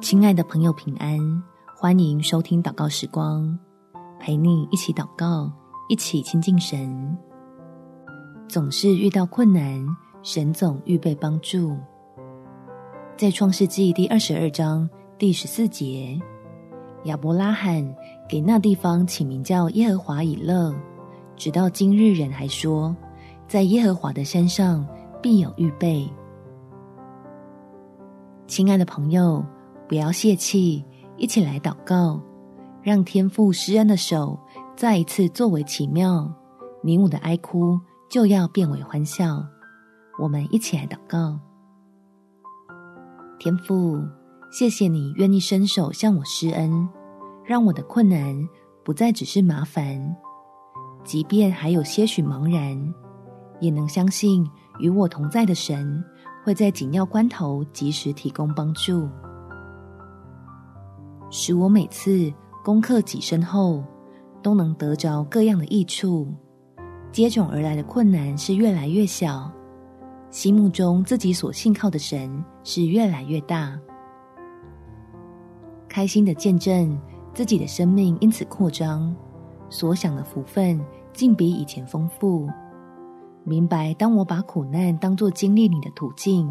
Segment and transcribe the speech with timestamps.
[0.00, 1.18] 亲爱的朋友，平安！
[1.74, 3.58] 欢迎收听祷告时光，
[4.20, 5.50] 陪你一起祷告，
[5.88, 7.16] 一起亲近神。
[8.46, 9.84] 总是遇到困难，
[10.22, 11.76] 神总预备帮助。
[13.16, 16.20] 在创世纪第二十二章第十四节，
[17.04, 17.82] 亚伯拉罕
[18.28, 20.74] 给那地方起名叫耶和华以勒，
[21.36, 22.94] 直到今日，人还说，
[23.48, 24.86] 在耶和华的山上
[25.22, 26.06] 必有预备。
[28.46, 29.42] 亲爱的朋友。
[29.88, 30.84] 不要泄气，
[31.16, 32.20] 一起来祷告，
[32.82, 34.38] 让天父施恩的手
[34.74, 36.32] 再一次作为奇妙，
[36.82, 37.78] 你我的哀哭
[38.10, 39.44] 就要变为欢笑。
[40.18, 41.38] 我们一起来祷告，
[43.38, 44.00] 天父，
[44.50, 46.88] 谢谢你愿意伸手向我施恩，
[47.44, 48.34] 让我的困难
[48.82, 50.16] 不再只是麻烦，
[51.04, 52.94] 即便还有些许茫然，
[53.60, 54.48] 也能相信
[54.80, 56.02] 与我同在的神
[56.44, 59.08] 会在紧要关头及时提供帮助。
[61.38, 62.32] 使我每次
[62.64, 63.84] 攻克己身后，
[64.42, 66.26] 都能得着各样的益处，
[67.12, 69.52] 接踵而来的困难是越来越小，
[70.30, 73.78] 心目中自己所信靠的神是越来越大。
[75.86, 76.98] 开心的见证
[77.34, 79.14] 自己的生命因此扩张，
[79.68, 80.80] 所享的福分
[81.12, 82.48] 竟比以前丰富。
[83.44, 86.50] 明白，当我把苦难当作经历你的途径，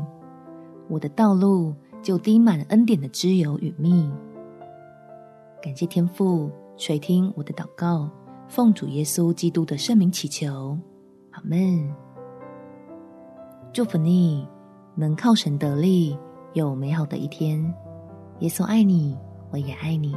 [0.88, 4.08] 我的道路就滴满恩典的脂油与蜜。
[5.66, 8.08] 感谢天父垂听我的祷告，
[8.48, 10.78] 奉主耶稣基督的圣名祈求，
[11.32, 11.92] 阿门。
[13.74, 14.48] 祝福你
[14.94, 16.16] 能靠神得力，
[16.54, 17.60] 有美好的一天。
[18.42, 19.18] 耶稣爱你，
[19.50, 20.16] 我也爱你。